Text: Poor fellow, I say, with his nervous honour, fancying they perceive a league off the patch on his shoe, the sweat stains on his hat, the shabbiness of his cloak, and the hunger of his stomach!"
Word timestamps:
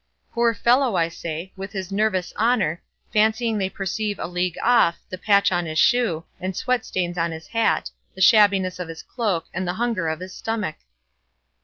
Poor 0.33 0.55
fellow, 0.55 0.95
I 0.95 1.09
say, 1.09 1.53
with 1.55 1.73
his 1.73 1.91
nervous 1.91 2.33
honour, 2.35 2.81
fancying 3.13 3.59
they 3.59 3.69
perceive 3.69 4.17
a 4.17 4.25
league 4.27 4.57
off 4.63 4.97
the 5.11 5.17
patch 5.19 5.51
on 5.51 5.67
his 5.67 5.77
shoe, 5.77 6.25
the 6.41 6.51
sweat 6.55 6.83
stains 6.87 7.19
on 7.19 7.31
his 7.31 7.45
hat, 7.45 7.91
the 8.15 8.19
shabbiness 8.21 8.79
of 8.79 8.87
his 8.87 9.03
cloak, 9.03 9.45
and 9.53 9.67
the 9.67 9.73
hunger 9.75 10.07
of 10.07 10.19
his 10.19 10.33
stomach!" 10.33 10.77